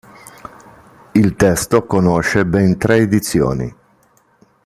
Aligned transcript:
Il 1.11 1.35
testo 1.35 1.85
conosce 1.85 2.43
ben 2.47 2.75
tre 2.79 2.95
edizioni. 3.01 3.71